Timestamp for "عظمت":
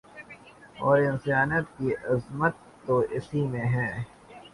2.05-2.53